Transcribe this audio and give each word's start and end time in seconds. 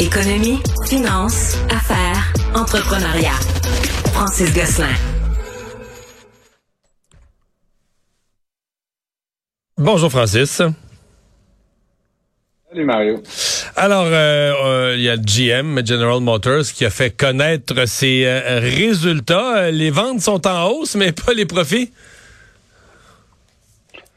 Économie, 0.00 0.58
finance, 0.88 1.58
affaires, 1.70 2.32
entrepreneuriat. 2.54 3.38
Francis 4.14 4.52
Gosselin. 4.54 4.94
Bonjour 9.76 10.10
Francis. 10.10 10.62
Salut 12.70 12.84
Mario. 12.84 13.22
Alors, 13.76 14.06
euh, 14.06 14.52
euh, 14.64 14.94
il 14.96 15.02
y 15.02 15.10
a 15.10 15.16
le 15.16 15.22
GM, 15.22 15.86
General 15.86 16.20
Motors, 16.20 16.64
qui 16.74 16.86
a 16.86 16.90
fait 16.90 17.10
connaître 17.10 17.86
ses 17.86 18.24
euh, 18.24 18.60
résultats. 18.60 19.70
Les 19.70 19.90
ventes 19.90 20.22
sont 20.22 20.46
en 20.46 20.68
hausse, 20.70 20.94
mais 20.94 21.12
pas 21.12 21.34
les 21.34 21.44
profits. 21.44 21.92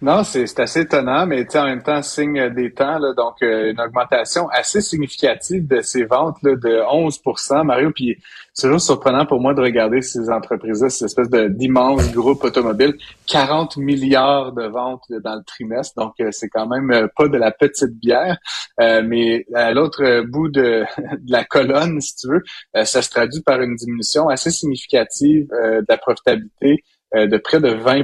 Non, 0.01 0.23
c'est 0.25 0.59
assez 0.59 0.81
étonnant, 0.81 1.25
mais 1.25 1.45
en 1.55 1.63
même 1.63 1.81
temps, 1.81 2.01
signe 2.01 2.49
des 2.49 2.73
temps. 2.73 2.99
Donc, 3.15 3.35
une 3.41 3.79
augmentation 3.79 4.49
assez 4.49 4.81
significative 4.81 5.65
de 5.67 5.81
ces 5.81 6.03
ventes 6.03 6.35
là, 6.43 6.55
de 6.55 6.81
11% 6.81 7.63
Mario. 7.63 7.91
Puis 7.91 8.17
c'est 8.55 8.67
toujours 8.67 8.79
surprenant 8.79 9.25
pour 9.25 9.41
moi 9.41 9.53
de 9.53 9.59
regarder 9.59 10.01
ces 10.01 10.29
entreprises-là, 10.29 10.89
ces 10.89 11.03
espèces 11.05 11.29
d'immenses 11.29 12.09
groupes 12.13 12.41
automobiles. 12.43 12.95
40 13.27 13.75
milliards 13.75 14.53
de 14.53 14.65
ventes 14.67 15.03
dans 15.23 15.35
le 15.35 15.43
trimestre, 15.43 15.93
donc 15.97 16.13
euh, 16.21 16.29
c'est 16.31 16.47
quand 16.47 16.65
même 16.65 16.89
euh, 16.91 17.07
pas 17.17 17.27
de 17.27 17.37
la 17.37 17.51
petite 17.51 17.99
bière. 17.99 18.37
Euh, 18.79 19.01
mais 19.05 19.45
à 19.53 19.73
l'autre 19.73 20.23
bout 20.27 20.47
de, 20.51 20.85
la 21.27 21.43
colonne, 21.43 21.99
si 21.99 22.15
tu 22.15 22.29
veux, 22.29 22.43
ça 22.85 23.01
se 23.01 23.09
traduit 23.09 23.41
par 23.41 23.61
une 23.61 23.75
diminution 23.75 24.29
assez 24.29 24.51
significative 24.51 25.47
de 25.49 25.85
la 25.87 25.97
profitabilité 25.97 26.83
de 27.15 27.37
près 27.37 27.59
de 27.59 27.69
20 27.69 28.03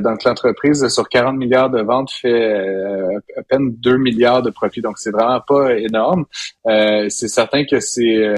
donc, 0.00 0.22
l'entreprise, 0.22 0.86
sur 0.88 1.08
40 1.08 1.36
milliards 1.36 1.70
de 1.70 1.82
ventes, 1.82 2.12
fait 2.12 2.54
à 3.36 3.42
peine 3.48 3.74
2 3.74 3.96
milliards 3.96 4.42
de 4.42 4.50
profits. 4.50 4.80
Donc, 4.80 4.98
c'est 4.98 5.10
vraiment 5.10 5.40
pas 5.40 5.74
énorme. 5.74 6.24
c'est 6.64 7.28
certain 7.28 7.64
que 7.64 7.80
c'est 7.80 8.34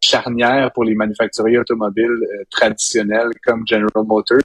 charnière 0.00 0.72
pour 0.72 0.84
les 0.84 0.94
manufacturiers 0.94 1.58
automobiles 1.58 2.06
euh, 2.06 2.44
traditionnels 2.50 3.30
comme 3.44 3.66
General 3.66 4.04
Motors 4.06 4.38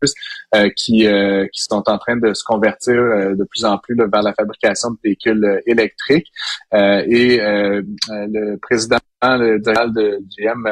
euh, 0.56 0.70
qui, 0.76 1.06
euh, 1.06 1.48
qui 1.52 1.62
sont 1.64 1.84
en 1.88 1.98
train 1.98 2.18
de 2.18 2.34
se 2.34 2.44
convertir 2.44 2.96
de 2.96 3.44
plus 3.44 3.66
en 3.66 3.78
plus 3.78 3.96
vers 3.96 4.24
la 4.24 4.34
fabrication 4.34 4.92
de 4.92 4.98
véhicules 5.04 5.62
électriques. 5.66 6.32
et 6.72 7.38
le 7.40 8.56
président 8.58 8.98
le 9.22 9.60
de 9.60 10.20
GM 10.38 10.68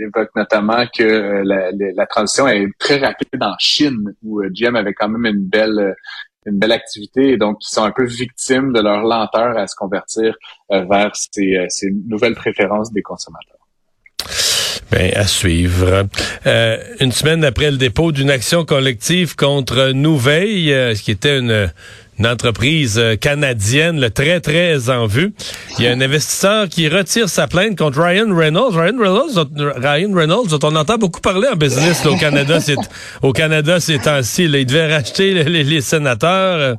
évoque 0.00 0.30
notamment 0.36 0.84
que 0.86 1.42
la, 1.44 1.70
la, 1.72 2.06
transition 2.06 2.48
est 2.48 2.66
très 2.78 2.98
rapide 2.98 3.42
en 3.42 3.54
Chine, 3.58 4.14
où 4.22 4.42
GM 4.50 4.76
avait 4.76 4.94
quand 4.94 5.08
même 5.08 5.26
une 5.26 5.44
belle 5.44 5.94
une 6.46 6.58
belle 6.58 6.72
activité 6.72 7.32
et 7.32 7.36
donc 7.36 7.58
ils 7.60 7.68
sont 7.68 7.84
un 7.84 7.90
peu 7.90 8.06
victimes 8.06 8.72
de 8.72 8.80
leur 8.80 9.02
lenteur 9.02 9.58
à 9.58 9.66
se 9.66 9.74
convertir 9.76 10.34
vers 10.70 11.10
ces, 11.14 11.90
nouvelles 12.08 12.34
préférences 12.34 12.92
des 12.92 13.02
consommateurs. 13.02 13.60
Ben, 14.90 15.12
à 15.14 15.24
suivre. 15.24 16.08
Euh, 16.46 16.78
une 16.98 17.12
semaine 17.12 17.44
après 17.44 17.70
le 17.70 17.76
dépôt 17.76 18.10
d'une 18.10 18.30
action 18.30 18.64
collective 18.64 19.36
contre 19.36 19.92
Nouveille, 19.92 20.72
euh, 20.72 20.96
ce 20.96 21.02
qui 21.02 21.12
était 21.12 21.38
une, 21.38 21.70
entreprise 22.26 22.98
euh, 22.98 23.16
canadienne, 23.16 24.08
très, 24.10 24.40
très 24.40 24.90
en 24.90 25.06
vue. 25.06 25.32
Il 25.78 25.84
y 25.84 25.88
a 25.88 25.92
un 25.92 26.00
investisseur 26.00 26.68
qui 26.68 26.88
retire 26.88 27.28
sa 27.28 27.46
plainte 27.46 27.76
contre 27.78 28.00
Ryan 28.00 28.34
Reynolds. 28.34 28.76
Ryan 28.76 28.98
Reynolds, 28.98 29.48
Ryan 29.76 30.14
Reynolds 30.14 30.48
dont 30.48 30.68
on 30.68 30.76
entend 30.76 30.98
beaucoup 30.98 31.20
parler 31.20 31.48
en 31.52 31.56
business 31.56 32.04
au 32.06 32.16
Canada, 32.16 32.60
c'est, 32.60 32.76
au 33.22 33.32
Canada 33.32 33.80
ces 33.80 33.98
temps-ci. 33.98 34.44
Il 34.44 34.66
devait 34.66 34.92
racheter 34.92 35.44
les, 35.44 35.64
les 35.64 35.80
sénateurs. 35.80 36.76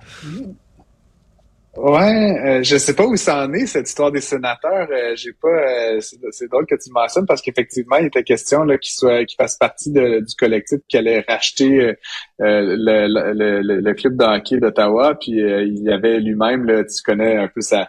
Ouais, 1.78 2.38
euh, 2.60 2.64
je 2.64 2.76
sais 2.76 2.94
pas 2.94 3.06
où 3.06 3.16
ça 3.16 3.46
en 3.46 3.54
est 3.54 3.66
cette 3.66 3.88
histoire 3.88 4.12
des 4.12 4.20
sénateurs. 4.20 4.90
Euh, 4.92 5.16
j'ai 5.16 5.32
pas. 5.32 5.48
Euh, 5.48 6.02
c'est 6.02 6.50
drôle 6.50 6.66
que 6.66 6.76
tu 6.76 6.92
mentionnes 6.92 7.26
parce 7.26 7.42
qu'effectivement, 7.42 7.96
il 7.96 8.08
était 8.08 8.24
question 8.24 8.66
là 8.66 8.78
qu'il 8.78 8.92
soit, 8.92 9.24
qu'il 9.24 9.38
fasse 9.38 9.56
partie 9.56 9.90
du 9.90 10.36
collectif 10.38 10.80
qui 10.90 10.98
allait 10.98 11.24
racheter 11.26 11.96
le, 12.40 12.76
le, 12.76 13.80
le, 13.80 13.94
club 13.94 14.18
de 14.18 14.60
d'Ottawa. 14.60 15.16
Puis 15.16 15.32
il 15.32 15.84
y 15.84 15.92
avait 15.92 16.20
lui-même, 16.20 16.66
tu 16.66 17.04
connais 17.06 17.38
un 17.38 17.48
peu 17.48 17.62
sa 17.62 17.88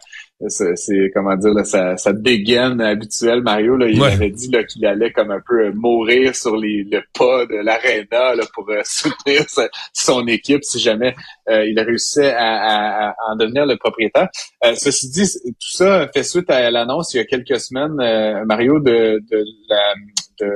c'est 0.49 1.11
comment 1.15 1.37
dire 1.37 1.53
là, 1.53 1.65
sa, 1.65 1.97
sa 1.97 2.13
dégaine 2.13 2.81
habituelle 2.81 3.43
Mario 3.43 3.77
là, 3.77 3.89
il 3.89 4.03
avait 4.03 4.31
dit 4.31 4.51
là 4.51 4.65
qu'il 4.65 4.85
allait 4.87 5.13
comme 5.13 5.31
un 5.31 5.41
peu 5.47 5.67
euh, 5.67 5.73
mourir 5.75 6.35
sur 6.35 6.57
les 6.57 6.85
le 6.85 7.03
pas 7.17 7.47
de 7.47 7.57
l'aréna 7.57 8.35
là 8.35 8.45
pour 8.55 8.69
euh, 8.71 8.81
soutenir 8.85 9.45
son 9.93 10.27
équipe 10.27 10.65
si 10.65 10.79
jamais 10.79 11.15
euh, 11.49 11.65
il 11.67 11.79
réussissait 11.79 12.33
à, 12.33 13.09
à, 13.09 13.15
en 13.31 13.37
devenir 13.37 13.67
le 13.67 13.77
propriétaire. 13.77 14.29
ceci 14.75 15.11
dit, 15.11 15.27
tout 15.45 15.77
ça 15.77 16.09
fait 16.13 16.23
suite 16.23 16.51
à 16.51 16.71
l'annonce 16.71 17.15
il 17.15 17.19
y 17.19 17.21
a 17.21 17.25
quelques 17.25 17.61
semaines 17.61 18.45
Mario 18.47 18.81
de, 18.81 19.21
de 19.31 19.45
la 19.69 19.95
de, 20.41 20.51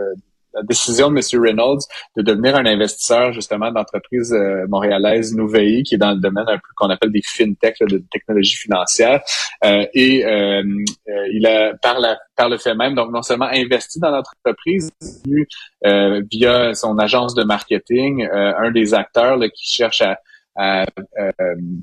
la 0.56 0.62
décision 0.62 1.10
de 1.10 1.16
M. 1.16 1.42
Reynolds 1.42 1.82
de 2.16 2.22
devenir 2.22 2.56
un 2.56 2.66
investisseur 2.66 3.32
justement 3.32 3.70
d'entreprise 3.70 4.32
euh, 4.32 4.66
montréalaise 4.68 5.34
Nouvei, 5.34 5.82
qui 5.82 5.94
est 5.94 5.98
dans 5.98 6.12
le 6.12 6.20
domaine 6.20 6.48
un 6.48 6.56
peu 6.56 6.68
qu'on 6.76 6.88
appelle 6.88 7.12
des 7.12 7.22
fintech, 7.22 7.76
de 7.80 8.02
technologie 8.10 8.56
financière. 8.56 9.20
Euh, 9.64 9.86
et 9.94 10.24
euh, 10.24 10.62
il 11.32 11.46
a 11.46 11.74
par, 11.74 12.00
la, 12.00 12.18
par 12.34 12.48
le 12.48 12.56
fait 12.58 12.74
même, 12.74 12.94
donc 12.94 13.12
non 13.12 13.22
seulement 13.22 13.48
investi 13.52 14.00
dans 14.00 14.10
l'entreprise, 14.10 14.90
via 15.82 16.74
son 16.74 16.98
agence 16.98 17.34
de 17.34 17.44
marketing, 17.44 18.26
un 18.32 18.70
des 18.70 18.94
acteurs 18.94 19.38
qui 19.54 19.66
cherche 19.70 20.00
à 20.00 20.18
à 20.56 20.86
euh, 21.18 21.32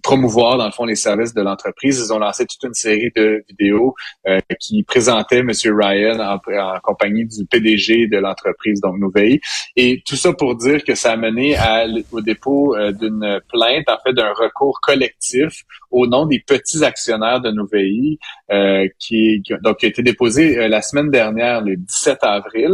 promouvoir 0.02 0.58
dans 0.58 0.66
le 0.66 0.72
fond 0.72 0.86
les 0.86 0.96
services 0.96 1.34
de 1.34 1.42
l'entreprise. 1.42 2.00
Ils 2.00 2.14
ont 2.14 2.20
lancé 2.20 2.46
toute 2.46 2.64
une 2.64 2.74
série 2.74 3.12
de 3.16 3.44
vidéos 3.48 3.94
euh, 4.28 4.40
qui 4.60 4.84
présentaient 4.84 5.40
M. 5.40 5.52
Ryan 5.66 6.20
en, 6.20 6.36
en, 6.36 6.80
compagnie 6.82 7.26
du 7.26 7.46
PDG 7.46 8.08
de 8.08 8.18
l'entreprise, 8.18 8.82
donc 8.82 8.98
Nouvelle. 8.98 9.40
Et 9.76 10.02
tout 10.06 10.16
ça 10.16 10.34
pour 10.34 10.56
dire 10.56 10.84
que 10.84 10.96
ça 10.96 11.14
a 11.14 11.18
mené 11.18 11.56
à, 11.56 11.86
au 12.12 12.22
dépôt 12.22 12.76
euh, 12.76 12.92
d'une 12.92 13.40
plainte, 13.50 13.88
en 13.88 13.98
fait, 14.04 14.14
d'un 14.14 14.34
recours 14.34 14.80
collectif 14.82 15.64
au 15.92 16.08
nom 16.08 16.26
des 16.26 16.40
petits 16.40 16.84
actionnaires 16.84 17.42
de 17.42 17.52
Nouvelle, 17.52 18.18
euh, 18.52 18.88
qui, 19.00 19.42
qui, 19.46 19.54
donc, 19.62 19.78
qui 19.78 19.86
a 19.86 19.90
été 19.90 20.02
déposé 20.02 20.68
la 20.68 20.82
semaine 20.82 21.12
dernière, 21.12 21.62
le 21.62 21.76
17 21.78 22.20
avril 22.24 22.72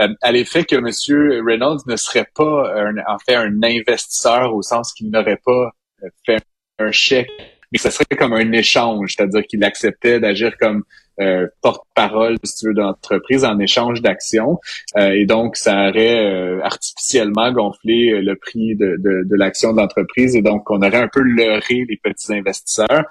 euh, 0.00 0.08
à 0.22 0.32
l'effet 0.32 0.64
que 0.64 0.76
M. 0.76 1.44
Reynolds 1.46 1.82
ne 1.86 1.96
serait 1.96 2.28
pas 2.34 2.74
en 3.08 3.18
fait 3.18 3.34
un 3.34 3.62
investisseur 3.62 4.54
au 4.54 4.62
sens 4.62 4.92
qu'il 4.92 5.10
n'aurait 5.10 5.40
pas 5.44 5.72
euh, 6.02 6.08
fait 6.24 6.42
un 6.78 6.92
chèque, 6.92 7.30
mais 7.72 7.78
ce 7.78 7.90
serait 7.90 8.16
comme 8.16 8.34
un 8.34 8.52
échange, 8.52 9.14
c'est-à-dire 9.16 9.42
qu'il 9.46 9.64
acceptait 9.64 10.20
d'agir 10.20 10.56
comme 10.58 10.84
euh, 11.20 11.46
porte-parole, 11.62 12.36
si 12.44 12.56
tu 12.56 12.66
veux, 12.68 12.74
d'entreprise 12.74 13.44
en 13.44 13.58
échange 13.58 14.02
d'actions. 14.02 14.58
Euh, 14.96 15.10
et 15.10 15.24
donc, 15.24 15.56
ça 15.56 15.88
aurait 15.88 16.24
euh, 16.24 16.60
artificiellement 16.62 17.50
gonflé 17.52 18.20
le 18.20 18.36
prix 18.36 18.76
de, 18.76 18.96
de, 18.98 19.24
de 19.24 19.36
l'action 19.36 19.72
d'entreprise. 19.72 20.36
Et 20.36 20.42
donc, 20.42 20.70
on 20.70 20.76
aurait 20.76 21.02
un 21.02 21.08
peu 21.08 21.20
leurré 21.20 21.86
les 21.88 21.98
petits 22.02 22.34
investisseurs. 22.34 23.04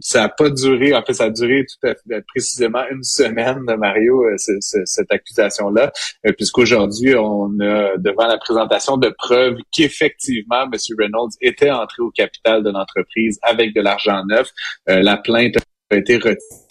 ça 0.00 0.20
n'a 0.20 0.28
pas 0.28 0.50
duré, 0.50 0.94
en 0.94 1.02
fait, 1.02 1.14
ça 1.14 1.24
a 1.24 1.30
duré 1.30 1.64
tout 1.64 1.86
à 1.86 1.94
fait 1.94 2.24
précisément 2.26 2.82
une 2.90 3.02
semaine, 3.02 3.62
Mario, 3.78 4.24
cette 4.36 5.12
accusation-là, 5.12 5.92
puisqu'aujourd'hui, 6.36 7.14
on 7.16 7.50
a 7.60 7.96
devant 7.96 8.26
la 8.26 8.38
présentation 8.38 8.96
de 8.96 9.14
preuves 9.18 9.56
qu'effectivement, 9.72 10.62
M. 10.62 10.72
Reynolds 10.98 11.30
était 11.40 11.70
entré 11.70 12.02
au 12.02 12.10
capital 12.10 12.62
de 12.62 12.70
l'entreprise 12.70 13.38
avec 13.42 13.74
de 13.74 13.80
l'argent 13.80 14.24
neuf. 14.26 14.48
la 14.86 15.16
plainte 15.16 15.56
a 15.90 15.96
été 15.96 16.18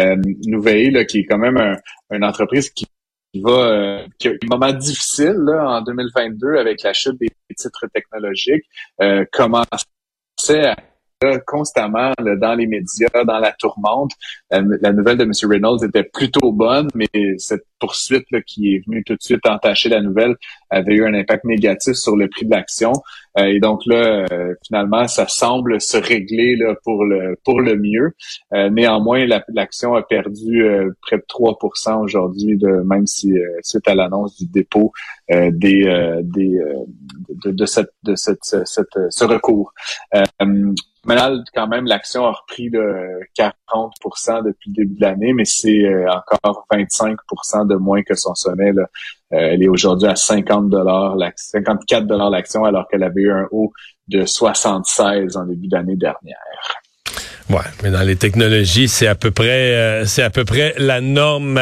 euh, 0.02 0.16
Nouvelle, 0.46 1.06
qui 1.08 1.20
est 1.20 1.26
quand 1.26 1.38
même 1.38 1.58
un, 1.58 1.76
une 2.12 2.24
entreprise 2.24 2.70
qui 2.70 2.88
va 3.36 3.52
euh, 3.52 4.08
qui 4.18 4.28
a 4.28 4.32
un 4.32 4.48
moment 4.50 4.74
difficile 4.74 5.36
là, 5.46 5.80
en 5.80 5.82
2022 5.82 6.56
avec 6.58 6.84
la 6.84 6.94
chute 6.94 7.20
des 7.20 7.30
titres 7.56 7.88
technologiques, 7.94 8.66
euh, 9.02 9.26
commençait 9.32 10.66
à 10.66 10.78
constamment 11.46 12.14
dans 12.20 12.56
les 12.56 12.68
médias, 12.68 13.10
dans 13.26 13.40
la 13.40 13.52
tourmente. 13.52 14.12
La, 14.52 14.94
nouvelle 14.94 15.18
de 15.18 15.24
M. 15.24 15.32
Reynolds 15.44 15.84
était 15.84 16.04
plutôt 16.04 16.52
bonne, 16.52 16.88
mais 16.96 17.10
cette 17.38 17.66
poursuite 17.80 18.26
là, 18.32 18.42
qui 18.42 18.76
est 18.76 18.86
venue 18.86 19.04
tout 19.04 19.16
de 19.16 19.22
suite 19.22 19.46
entacher 19.46 19.90
la 19.90 20.02
nouvelle 20.02 20.36
avait 20.70 20.96
eu 20.96 21.06
un 21.06 21.14
impact 21.14 21.46
négatif 21.46 21.96
sur 21.96 22.16
le 22.16 22.28
prix 22.28 22.46
de 22.46 22.52
l'action. 22.52 22.94
Euh, 23.38 23.46
et 23.46 23.60
donc 23.60 23.86
là, 23.86 24.26
euh, 24.32 24.54
finalement, 24.66 25.08
ça 25.08 25.28
semble 25.28 25.80
se 25.82 25.98
régler 25.98 26.56
là, 26.56 26.76
pour 26.84 27.06
le 27.06 27.38
pour 27.44 27.62
le 27.62 27.76
mieux. 27.76 28.14
Euh, 28.54 28.70
néanmoins, 28.70 29.26
l'action 29.50 29.96
a 29.96 30.04
perdu 30.04 30.66
près 31.02 31.18
de 31.18 31.26
3% 31.28 32.02
aujourd'hui, 32.02 32.60
même 32.86 33.08
si 33.08 33.34
suite 33.62 33.88
à 33.88 33.96
l'annonce 33.96 34.38
du 34.38 34.46
dépôt 34.48 34.92
des, 35.30 35.52
des 36.24 36.60
de, 37.30 37.52
de, 37.52 37.66
cette 37.66 37.92
de 38.04 38.16
cette, 38.16 38.44
cette 38.44 38.98
ce 39.10 39.24
recours. 39.26 39.74
Maintenant, 41.10 41.44
quand 41.56 41.68
même, 41.68 41.86
l'action 41.86 42.24
a 42.24 42.32
repris 42.32 42.70
de 42.70 43.20
40% 43.36 44.46
depuis 44.46 44.70
le 44.70 44.84
début 44.84 44.96
de 44.96 45.02
l'année, 45.02 45.34
mais 45.34 45.44
c'est 45.44 45.88
encore 46.08 46.68
25% 46.72 47.68
de 47.68 47.76
moins 47.78 48.04
que 48.04 48.14
son 48.14 48.36
sommet. 48.36 48.72
Là. 48.74 48.84
Euh, 49.34 49.38
elle 49.38 49.64
est 49.64 49.68
aujourd'hui 49.68 50.08
à 50.08 50.16
50 50.16 50.70
dollars, 50.70 51.18
54 51.36 52.06
dollars 52.06 52.30
l'action, 52.30 52.64
alors 52.64 52.88
qu'elle 52.88 53.02
avait 53.02 53.22
eu 53.22 53.32
un 53.32 53.48
haut 53.52 53.74
de 54.08 54.24
76 54.24 55.36
en 55.36 55.46
début 55.48 55.68
d'année 55.68 55.96
dernière. 55.96 56.38
Ouais, 57.50 57.62
mais 57.82 57.90
dans 57.90 58.04
les 58.04 58.16
technologies, 58.16 58.88
c'est 58.88 59.08
à 59.08 59.16
peu 59.16 59.32
près, 59.32 59.48
euh, 59.50 60.06
c'est 60.06 60.22
à 60.22 60.30
peu 60.30 60.46
près 60.46 60.76
la 60.78 61.02
norme. 61.02 61.58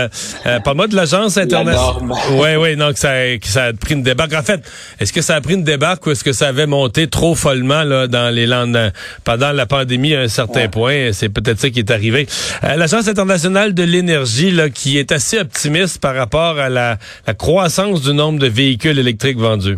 Euh, 0.45 0.59
Parle-moi 0.59 0.87
de 0.87 0.95
l'agence 0.95 1.37
internationale. 1.37 1.95
Oui, 2.31 2.55
oui, 2.59 2.75
donc 2.75 2.97
ça, 2.97 3.13
ça 3.43 3.65
a 3.65 3.73
pris 3.73 3.93
une 3.93 4.03
débarque. 4.03 4.33
En 4.33 4.43
fait, 4.43 4.61
est-ce 4.99 5.13
que 5.13 5.21
ça 5.21 5.35
a 5.35 5.41
pris 5.41 5.53
une 5.53 5.63
débarque 5.63 6.05
ou 6.05 6.11
est-ce 6.11 6.25
que 6.25 6.33
ça 6.33 6.49
avait 6.49 6.65
monté 6.65 7.07
trop 7.07 7.35
follement 7.35 7.83
là 7.83 8.07
dans 8.07 8.33
les 8.33 8.45
lendemains 8.45 8.91
pendant 9.23 9.53
la 9.53 9.65
pandémie 9.65 10.13
à 10.13 10.21
un 10.21 10.27
certain 10.27 10.67
point? 10.67 11.11
C'est 11.13 11.29
peut-être 11.29 11.59
ça 11.59 11.69
qui 11.69 11.79
est 11.79 11.91
arrivé. 11.91 12.27
Euh, 12.65 12.75
l'agence 12.75 13.07
internationale 13.07 13.73
de 13.73 13.83
l'énergie 13.83 14.51
là, 14.51 14.69
qui 14.69 14.97
est 14.97 15.13
assez 15.13 15.39
optimiste 15.39 15.99
par 15.99 16.15
rapport 16.15 16.59
à 16.59 16.67
la, 16.67 16.97
la 17.25 17.33
croissance 17.33 18.01
du 18.01 18.13
nombre 18.13 18.39
de 18.39 18.47
véhicules 18.47 18.99
électriques 18.99 19.37
vendus. 19.37 19.77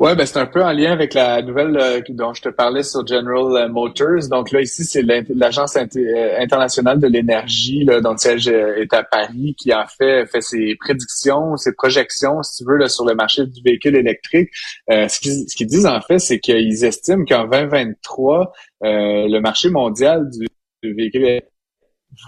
Ouais, 0.00 0.16
ben 0.16 0.26
c'est 0.26 0.38
un 0.38 0.46
peu 0.46 0.62
en 0.62 0.72
lien 0.72 0.90
avec 0.90 1.14
la 1.14 1.42
nouvelle 1.42 1.76
euh, 1.76 2.00
dont 2.08 2.32
je 2.32 2.42
te 2.42 2.48
parlais 2.48 2.82
sur 2.82 3.06
General 3.06 3.64
euh, 3.64 3.68
Motors. 3.68 4.28
Donc 4.30 4.50
là 4.50 4.60
ici 4.60 4.84
c'est 4.84 5.02
l'agence 5.02 5.76
euh, 5.76 6.38
internationale 6.38 6.98
de 6.98 7.06
l'énergie 7.06 7.84
dont 7.84 8.12
le 8.12 8.16
siège 8.16 8.48
est 8.48 8.92
à 8.94 9.02
Paris 9.04 9.54
qui 9.56 9.72
en 9.74 9.86
fait 9.86 10.26
fait 10.26 10.40
ses 10.40 10.74
prédictions, 10.80 11.56
ses 11.56 11.74
projections, 11.74 12.42
si 12.42 12.58
tu 12.62 12.70
veux, 12.70 12.76
là, 12.76 12.88
sur 12.88 13.04
le 13.04 13.14
marché 13.14 13.46
du 13.46 13.60
véhicule 13.62 13.96
électrique. 13.96 14.50
ce 14.88 15.20
qu'ils 15.20 15.48
ce 15.48 15.56
qu'ils 15.56 15.66
disent 15.66 15.86
en 15.86 16.00
fait, 16.00 16.18
c'est 16.18 16.40
qu'ils 16.40 16.84
estiment 16.84 17.24
qu'en 17.24 17.46
2023 17.46 18.52
le 18.82 19.38
marché 19.40 19.70
mondial 19.70 20.28
du, 20.30 20.46
du 20.82 20.94
véhicule 20.94 21.24
électrique 21.24 21.51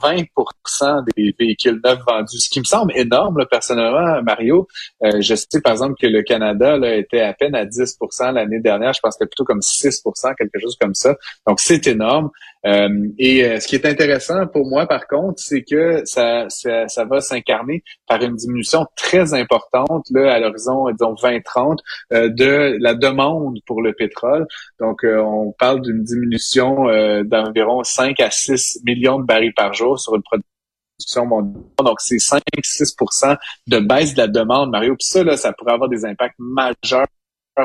20% 0.02 1.04
des 1.16 1.34
véhicules 1.38 1.80
neufs 1.84 2.00
vendus, 2.06 2.38
ce 2.38 2.48
qui 2.48 2.60
me 2.60 2.64
semble 2.64 2.96
énorme, 2.96 3.44
personnellement, 3.50 4.22
Mario. 4.22 4.66
Euh, 5.02 5.20
je 5.20 5.34
sais, 5.34 5.60
par 5.62 5.72
exemple, 5.72 5.94
que 6.00 6.06
le 6.06 6.22
Canada 6.22 6.76
là, 6.76 6.96
était 6.96 7.20
à 7.20 7.32
peine 7.34 7.54
à 7.54 7.64
10% 7.64 8.32
l'année 8.32 8.60
dernière. 8.60 8.92
Je 8.92 9.00
pense 9.00 9.16
que 9.16 9.24
plutôt 9.24 9.44
comme 9.44 9.60
6% 9.60 10.34
quelque 10.36 10.58
chose 10.60 10.76
comme 10.80 10.94
ça. 10.94 11.16
Donc, 11.46 11.60
c'est 11.60 11.86
énorme. 11.86 12.30
Euh, 12.66 13.08
et 13.18 13.44
euh, 13.44 13.60
ce 13.60 13.68
qui 13.68 13.74
est 13.74 13.86
intéressant 13.86 14.46
pour 14.46 14.66
moi, 14.66 14.86
par 14.86 15.06
contre, 15.06 15.38
c'est 15.38 15.62
que 15.62 16.02
ça, 16.04 16.46
ça, 16.48 16.88
ça 16.88 17.04
va 17.04 17.20
s'incarner 17.20 17.84
par 18.06 18.22
une 18.22 18.36
diminution 18.36 18.86
très 18.96 19.34
importante 19.34 20.06
là, 20.10 20.32
à 20.32 20.40
l'horizon, 20.40 20.90
disons, 20.90 21.14
2030 21.14 21.80
euh, 22.12 22.28
de 22.30 22.76
la 22.80 22.94
demande 22.94 23.58
pour 23.66 23.82
le 23.82 23.92
pétrole. 23.92 24.46
Donc, 24.80 25.04
on 25.04 25.52
parle 25.58 25.82
d'une 25.82 26.02
diminution 26.02 26.86
d'environ 27.24 27.84
5 27.84 28.18
à 28.20 28.30
6 28.30 28.80
millions 28.84 29.18
de 29.18 29.24
barils 29.24 29.54
par 29.54 29.74
jour 29.74 29.98
sur 29.98 30.14
une 30.14 30.22
production 30.22 31.26
mondiale. 31.26 31.62
Donc, 31.78 32.00
c'est 32.00 32.16
5-6 32.16 33.36
de 33.66 33.78
baisse 33.78 34.14
de 34.14 34.18
la 34.18 34.28
demande, 34.28 34.70
Mario. 34.70 34.94
Puis 34.96 35.06
ça, 35.06 35.22
là, 35.22 35.36
ça 35.36 35.52
pourrait 35.52 35.74
avoir 35.74 35.88
des 35.88 36.04
impacts 36.04 36.36
majeurs 36.38 37.06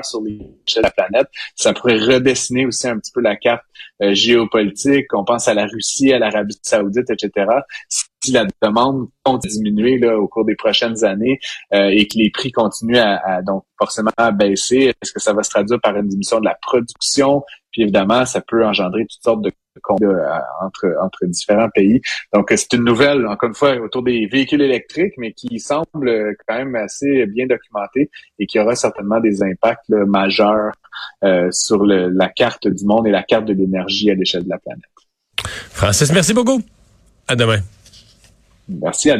sur 0.04 0.22
les 0.22 0.38
de 0.38 0.82
la 0.82 0.92
planète. 0.92 1.28
Ça 1.56 1.74
pourrait 1.74 1.98
redessiner 1.98 2.66
aussi 2.66 2.88
un 2.88 2.98
petit 3.00 3.12
peu 3.12 3.22
la 3.22 3.36
carte 3.36 3.64
euh, 4.02 4.14
géopolitique. 4.14 5.14
On 5.14 5.24
pense 5.24 5.48
à 5.48 5.54
la 5.54 5.66
Russie, 5.66 6.14
à 6.14 6.20
l'Arabie 6.20 6.60
saoudite, 6.62 7.10
etc. 7.10 7.48
Si 7.88 8.32
la 8.32 8.46
demande 8.62 9.08
continue 9.24 9.52
à 9.52 9.56
diminuer 9.56 9.98
là, 9.98 10.18
au 10.18 10.28
cours 10.28 10.46
des 10.46 10.56
prochaines 10.56 11.04
années 11.04 11.40
euh, 11.74 11.90
et 11.90 12.08
que 12.08 12.18
les 12.18 12.30
prix 12.30 12.52
continuent 12.52 12.98
à, 12.98 13.42
donc 13.42 13.64
forcément 13.78 14.12
à 14.18 14.32
baisser, 14.32 14.94
est-ce 15.02 15.12
que 15.12 15.20
ça 15.20 15.34
va 15.34 15.44
se 15.44 15.50
traduire 15.50 15.80
par 15.82 15.96
une 15.96 16.08
diminution 16.08 16.40
de 16.40 16.46
la 16.46 16.56
production? 16.62 17.44
Puis 17.72 17.84
évidemment, 17.84 18.26
ça 18.26 18.42
peut 18.42 18.66
engendrer 18.66 19.06
toutes 19.06 19.24
sortes 19.24 19.42
de 19.42 19.52
euh, 20.02 20.40
entre, 20.62 20.96
entre 21.02 21.26
différents 21.26 21.70
pays. 21.70 22.02
Donc, 22.34 22.52
c'est 22.56 22.74
une 22.74 22.84
nouvelle, 22.84 23.26
encore 23.28 23.50
une 23.50 23.56
fois, 23.56 23.76
autour 23.78 24.04
des 24.04 24.28
véhicules 24.28 24.62
électriques, 24.62 25.14
mais 25.18 25.34
qui 25.34 25.60
semble 25.60 26.36
quand 26.48 26.58
même 26.58 26.76
assez 26.76 27.26
bien 27.28 27.48
documentée 27.48 28.10
et 28.38 28.46
qui 28.46 28.60
aura 28.60 28.76
certainement 28.76 29.20
des 29.20 29.44
impacts 29.44 29.90
majeurs 29.90 30.74
euh, 31.24 31.50
sur 31.52 31.86
la 31.86 32.30
carte 32.30 32.68
du 32.68 32.86
monde 32.86 33.08
et 33.08 33.12
la 33.12 33.24
carte 33.24 33.46
de 33.46 33.54
l'énergie 33.54 34.10
à 34.10 34.16
l'échelle 34.16 34.44
de 34.44 34.50
la 34.50 34.58
planète. 34.58 34.84
Francis, 35.72 36.12
merci 36.12 36.34
beaucoup. 36.34 36.62
À 37.28 37.36
demain. 37.36 37.60
Merci, 38.68 39.10
à 39.10 39.14
demain. 39.14 39.18